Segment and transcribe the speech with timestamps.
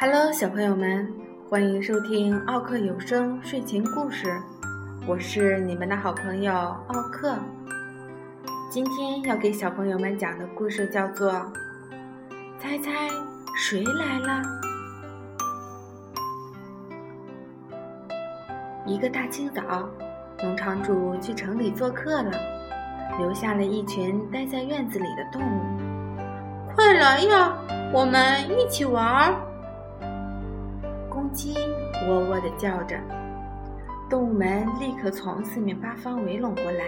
[0.00, 1.12] Hello，小朋友们，
[1.50, 4.40] 欢迎收听奥克有声睡前故事。
[5.08, 7.36] 我是你们的好朋友奥克。
[8.70, 11.32] 今天要给小朋友们讲的故事叫做
[12.60, 12.92] 《猜猜
[13.56, 14.40] 谁来了》。
[18.86, 19.90] 一个大清早，
[20.44, 22.30] 农场主去城里做客了，
[23.18, 25.64] 留下了一群待在院子里的动物。
[26.76, 27.52] 快来呀，
[27.92, 29.34] 我们一起玩儿！
[31.32, 31.54] 鸡
[32.06, 32.98] 喔喔地叫着，
[34.08, 36.84] 动物们立刻从四面八方围拢过来，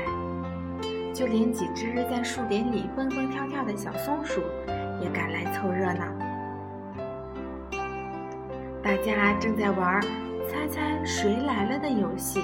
[1.13, 4.41] 就连几只在树林里蹦蹦跳跳的小松鼠
[5.01, 6.05] 也赶来凑热闹。
[8.83, 10.01] 大家正在玩
[10.49, 12.41] “猜猜谁来了”的游戏，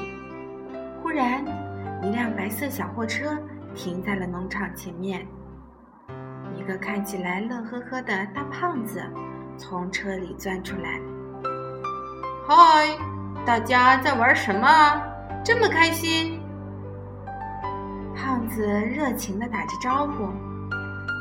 [1.03, 1.45] 忽然，
[2.03, 3.39] 一辆白色小货车
[3.75, 5.27] 停在了农场前面。
[6.55, 9.03] 一个看起来乐呵呵的大胖子
[9.57, 11.01] 从车里钻出来。
[12.49, 12.97] 嗨，
[13.45, 14.69] 大家在玩什么？
[15.45, 16.41] 这么开心？
[18.15, 20.29] 胖子热情地打着招呼，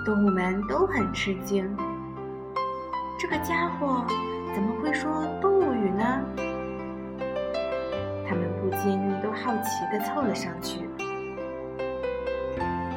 [0.05, 1.75] 动物们都很吃惊。
[3.17, 4.05] 这个家伙
[4.53, 6.21] 怎么会说动物语呢？
[8.29, 10.87] 他们不禁都好奇地凑了上去。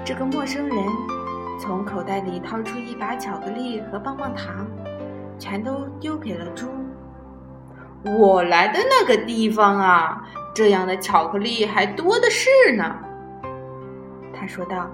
[0.05, 0.77] 这个陌生人
[1.59, 4.67] 从口袋里掏出一把巧克力和棒棒糖，
[5.39, 6.67] 全都丢给了猪。
[8.17, 10.23] 我来的那个地方啊，
[10.55, 12.97] 这样的巧克力还多的是呢。
[14.33, 14.89] 他说道：“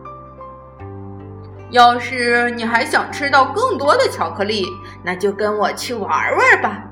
[1.70, 4.66] 要是你还想吃到更多的巧克力，
[5.02, 6.82] 那就跟我去玩玩吧。”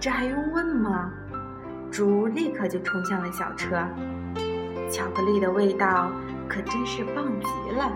[0.00, 1.10] 这还用问吗？
[1.90, 3.76] 猪立刻就冲向了小车，
[4.90, 6.10] 巧克力的味道
[6.48, 7.92] 可真是棒极了。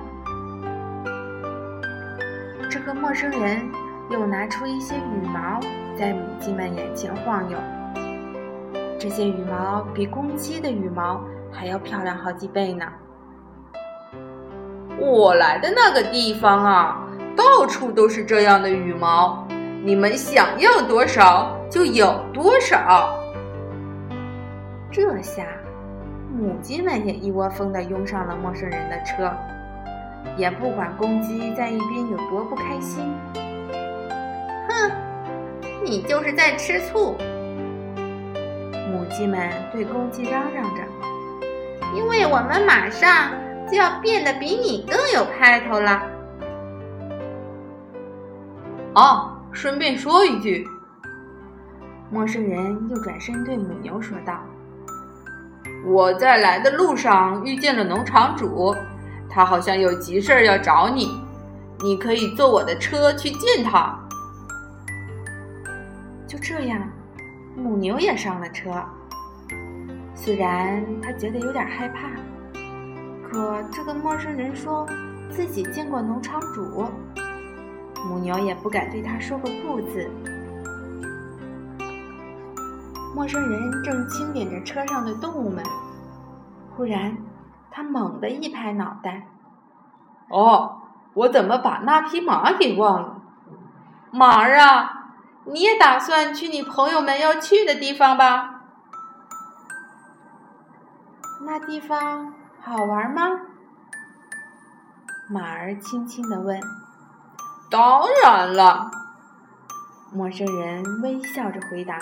[2.71, 3.67] 这个陌生人
[4.11, 5.59] 又拿出一些羽毛。
[5.99, 7.57] 在母鸡们眼前晃悠，
[8.99, 12.85] 这些羽毛比公鸡的羽毛还要漂亮好几倍呢。
[14.99, 19.47] 我来的那个地方啊，到处都是这样的羽毛，
[19.83, 23.19] 你们想要多少就有多少。
[24.91, 25.47] 这下，
[26.31, 29.33] 母鸡们也一窝蜂地拥上了陌生人的车，
[30.37, 33.03] 也不管公鸡在一边有多不开心。
[35.87, 35.91] 哼！
[35.91, 37.17] 你就是在吃醋，
[38.91, 40.83] 母鸡们对公鸡嚷嚷着
[41.95, 43.31] ：“因为我们马上
[43.71, 46.03] 就要变得比你更有派头了。”
[48.95, 50.67] 哦，顺便说一句，
[52.11, 54.41] 陌生人又转身对母牛说道
[55.87, 58.75] ：“我在来的路上遇见了农场主，
[59.31, 61.21] 他好像有急事要找你，
[61.81, 63.97] 你可以坐我的车去见他。”
[66.27, 66.89] 就这样，
[67.57, 68.85] 母牛也上了车。
[70.15, 72.09] 虽然他觉得有点害怕，
[73.23, 74.85] 可这个陌生人说
[75.31, 76.85] 自己见过农场主，
[78.09, 80.11] 母牛也不敢对他说个不字。
[83.15, 85.63] 陌生人正清点着车上的动物们，
[86.77, 87.17] 忽然，
[87.71, 89.29] 他猛地一拍脑袋
[90.29, 90.83] ：“哦，
[91.15, 93.23] 我怎么把那匹马给忘了？
[94.11, 94.93] 马儿啊！”
[95.49, 98.63] 你也打算去你朋友们要去的地方吧？
[101.47, 103.23] 那地方好玩吗？
[105.31, 106.61] 马儿轻轻地问。
[107.71, 108.91] 当然了，
[110.13, 111.99] 陌生人微笑着回答。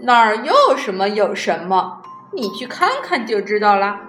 [0.00, 2.02] 那儿有什么有什么，
[2.32, 4.00] 你去看看就知道了。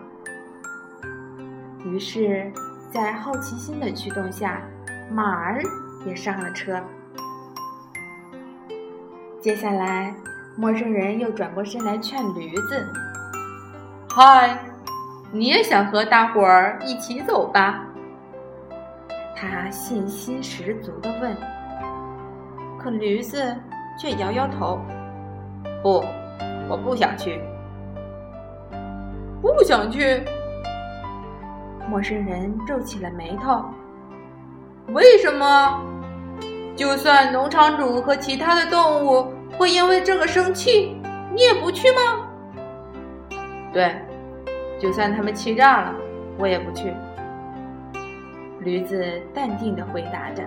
[1.86, 2.52] 于是，
[2.92, 4.60] 在好奇心的驱动下，
[5.12, 5.62] 马儿
[6.06, 6.82] 也上了车。
[9.44, 10.16] 接下来，
[10.56, 12.88] 陌生人又转过身来劝驴子
[14.16, 14.58] ：“嗨，
[15.34, 17.86] 你也想和大伙儿一起走吧？”
[19.36, 21.36] 他信心十足地问。
[22.80, 23.54] 可驴子
[24.00, 24.80] 却摇摇头
[25.84, 26.02] ：“不，
[26.70, 27.42] 我不想去，
[29.42, 30.24] 不想去。”
[31.90, 33.62] 陌生人皱起了眉头
[34.96, 35.84] ：“为什么？”
[36.76, 40.98] 就算农场主和其他的动物会因为这个生气，
[41.34, 42.28] 你也不去吗？
[43.72, 43.96] 对，
[44.80, 45.94] 就算他们气炸了，
[46.38, 46.94] 我也不去。
[48.60, 50.44] 驴子淡定的回答着，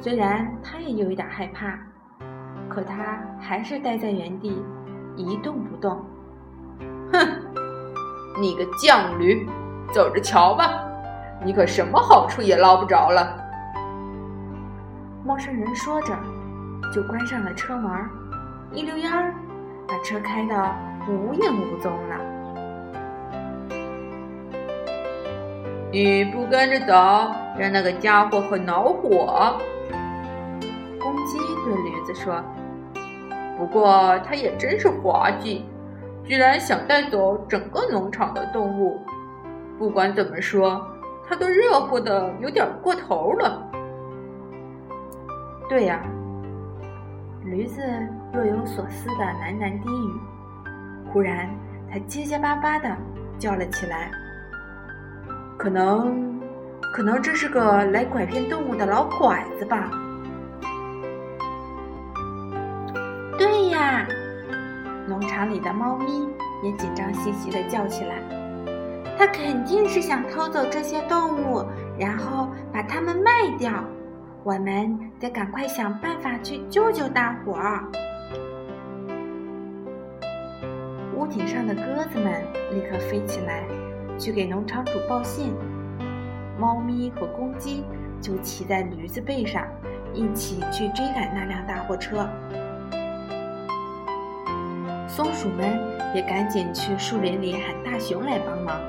[0.00, 1.78] 虽然他也有一点害怕，
[2.68, 4.64] 可他还是待在原地
[5.16, 6.04] 一动不动。
[7.12, 7.28] 哼，
[8.40, 9.46] 你个犟驴，
[9.92, 10.82] 走着瞧吧，
[11.44, 13.38] 你可什么好处也捞不着了。
[15.24, 16.18] 陌生人说着，
[16.92, 17.92] 就关上了车门，
[18.72, 19.32] 一溜烟儿
[19.86, 20.74] 把车开得
[21.08, 22.16] 无影无踪了。
[25.92, 26.92] 你不跟着走，
[27.56, 29.60] 让那个家伙很恼火。
[30.98, 32.42] 公鸡对驴子说
[33.56, 35.64] ：“不过他也真是滑稽，
[36.24, 39.00] 居然想带走整个农场的动物。
[39.78, 40.84] 不管怎么说，
[41.28, 43.62] 他都热乎的有点过头了。”
[45.72, 46.02] 对呀，
[47.46, 47.80] 驴子
[48.30, 50.20] 若有所思的喃喃低语。
[51.10, 51.48] 忽然，
[51.90, 52.94] 他结结巴巴的
[53.38, 54.10] 叫了起来。
[55.56, 56.38] 可能，
[56.92, 59.90] 可能这是个来拐骗动物的老拐子吧？
[63.38, 64.06] 对呀，
[65.08, 66.28] 农场里的猫咪
[66.62, 68.16] 也紧张兮兮的叫起来。
[69.18, 71.64] 他肯定是想偷走这些动物，
[71.98, 73.72] 然后把它们卖掉。
[74.44, 77.84] 我们得赶快想办法去救救大伙儿。
[81.16, 82.42] 屋顶上的鸽子们
[82.72, 83.62] 立刻飞起来。
[84.18, 85.52] 去给农场主报信，
[86.56, 87.82] 猫咪和公鸡
[88.20, 89.66] 就骑在驴子背上，
[90.12, 92.28] 一起去追赶那辆大货车。
[95.08, 95.80] 松鼠们
[96.14, 98.80] 也赶紧去树林里喊大熊来帮忙，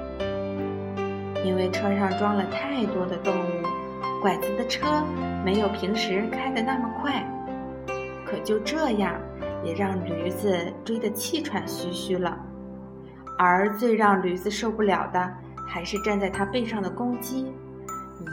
[1.43, 5.03] 因为车上装了太多的动物，拐子的车
[5.43, 7.23] 没有平时开的那么快。
[8.25, 9.13] 可就这样，
[9.63, 12.37] 也让驴子追得气喘吁吁了。
[13.37, 15.31] 而最让驴子受不了的，
[15.67, 17.53] 还是站在它背上的公鸡，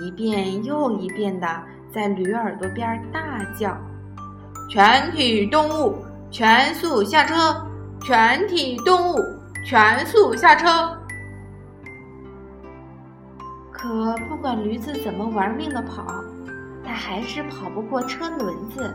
[0.00, 1.46] 一遍又一遍地
[1.92, 3.76] 在驴耳朵边大叫
[4.70, 5.96] ：“全体动物
[6.30, 7.34] 全速下车！
[8.02, 9.16] 全体动物
[9.66, 10.96] 全速下车！”
[13.72, 16.04] 可不管驴子怎么玩命的跑，
[16.90, 18.92] 它还是跑不过车轮子。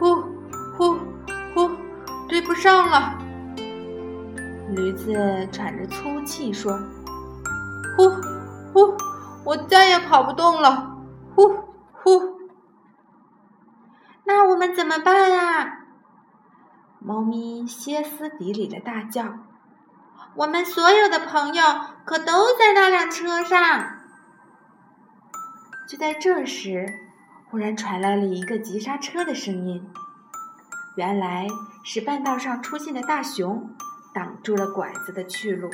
[0.00, 0.16] 呼
[0.76, 0.98] 呼
[1.54, 1.70] 呼，
[2.28, 3.16] 追不上了！
[4.74, 6.76] 驴子喘着粗气说
[7.96, 8.10] ：“呼，
[8.72, 8.96] 呼，
[9.44, 10.96] 我再也跑不动了，
[11.36, 11.54] 呼，
[11.92, 12.40] 呼。
[14.24, 15.84] 那我们怎么办啊？”
[16.98, 19.22] 猫咪歇斯底里的大叫
[20.34, 21.62] ：“我们所有的朋友
[22.04, 23.98] 可都在那辆车上。”
[25.88, 26.86] 就在这时，
[27.50, 29.84] 忽然传来了一个急刹车的声音，
[30.96, 31.46] 原来
[31.84, 33.70] 是半道上出现的大熊。
[34.14, 35.68] 挡住了拐子的去路。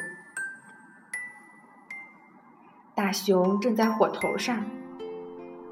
[2.95, 4.65] 大熊正在火头上，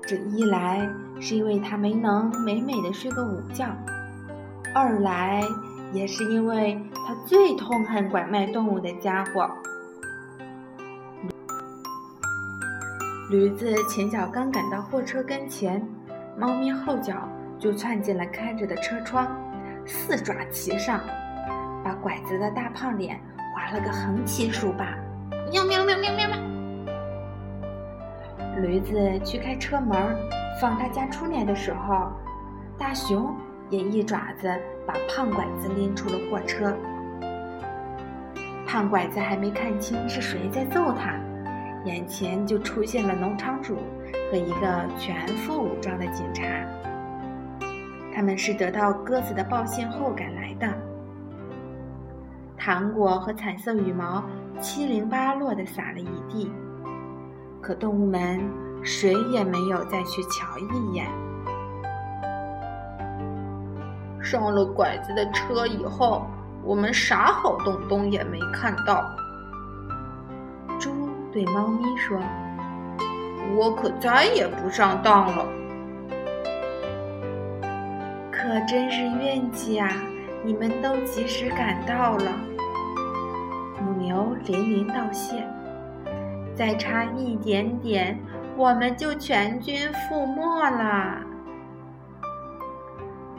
[0.02, 0.86] 这一来
[1.18, 3.74] 是因为他没能美美的睡个午觉，
[4.74, 5.42] 二来
[5.94, 9.50] 也是因为他最痛恨拐卖动物的家伙。
[13.30, 15.86] 驴子前脚刚赶到货车跟前，
[16.38, 17.28] 猫咪后脚
[17.58, 19.28] 就窜进了开着的车窗，
[19.84, 20.98] 四爪齐上。
[21.84, 23.20] 把拐子的大胖脸
[23.54, 24.96] 划了个横七竖八，
[25.52, 26.38] 喵喵喵喵喵喵。
[28.62, 30.16] 驴子去开车门
[30.58, 32.10] 放他家出来的时候，
[32.78, 33.36] 大熊
[33.68, 34.50] 也一爪子
[34.86, 36.74] 把胖拐子拎出了货车。
[38.66, 41.14] 胖拐子还没看清是谁在揍他，
[41.88, 43.78] 眼前就出现了农场主
[44.30, 46.44] 和一个全副武装的警察。
[48.14, 50.68] 他们是得到鸽子的报信后赶来的。
[52.58, 54.22] 糖果和彩色羽毛
[54.60, 56.52] 七零八落地洒了一地，
[57.62, 58.38] 可动物们
[58.82, 61.06] 谁也没有再去瞧一眼。
[64.20, 66.26] 上了拐子的车以后，
[66.62, 69.08] 我们啥好东东也没看到。
[71.38, 72.18] 猪对猫咪说
[73.54, 75.46] ：“我可再也不上当了。”
[78.32, 79.88] 可真是运气啊！
[80.44, 82.32] 你们都及时赶到了。
[83.80, 85.46] 母牛连连道谢，
[86.56, 88.18] 再差一点点，
[88.56, 91.20] 我们就全军覆没了。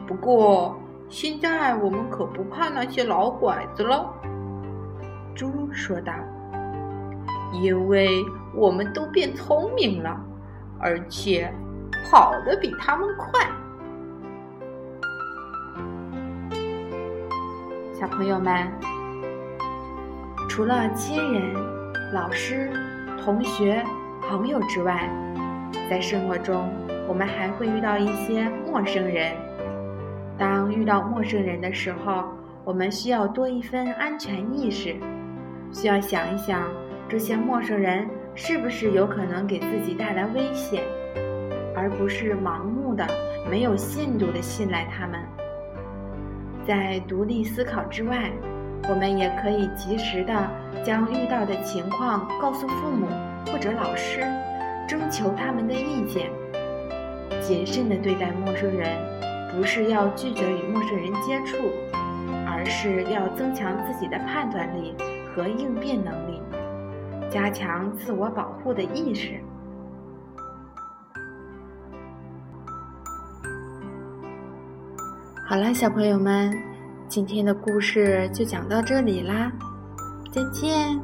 [0.06, 0.74] 不过
[1.10, 4.10] 现在我们可不怕那些老拐子了，
[5.34, 6.14] 猪说道，
[7.52, 10.20] 因为我们都变聪明了，
[10.78, 11.52] 而且
[12.04, 13.46] 跑得比他们快。
[17.92, 18.70] 小朋友们。
[20.48, 21.54] 除了亲人、
[22.12, 22.70] 老师、
[23.22, 23.84] 同学、
[24.28, 25.08] 朋友之外，
[25.88, 26.68] 在生活中，
[27.06, 29.32] 我们还会遇到一些陌生人。
[30.36, 32.24] 当遇到陌生人的时候，
[32.64, 34.96] 我们需要多一份安全意识，
[35.72, 36.64] 需要想一想，
[37.10, 40.84] 这些陌生人是不是有可能给自己带来危险，
[41.74, 43.04] 而不是盲目的、
[43.50, 45.18] 没有限度的信赖他们。
[46.64, 48.30] 在独立思考之外，
[48.88, 50.32] 我们也可以及时的
[50.84, 53.08] 将遇到的情况告诉父母
[53.50, 54.20] 或者老师，
[54.86, 56.30] 征求他们的意见。
[57.40, 58.96] 谨慎的对待陌生人，
[59.50, 61.56] 不是要拒绝与陌生人接触，
[62.46, 64.94] 而是要增强自己的判断力
[65.34, 66.29] 和应变能力，
[67.30, 69.40] 加强自我保护的意识。
[75.46, 76.52] 好了，小朋友们，
[77.08, 79.50] 今天的故事就讲到这里啦，
[80.32, 81.00] 再见。